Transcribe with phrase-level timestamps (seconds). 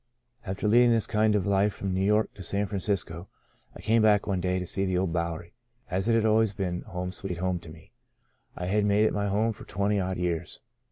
[0.47, 3.27] "After leading this kind of a life from New York to San Francisco,
[3.75, 5.53] I came back one day to see the old Bowery,
[5.91, 7.91] as it had always been * Home Sweet Home' to me—
[8.57, 10.59] I had made it my home for twenty odd years.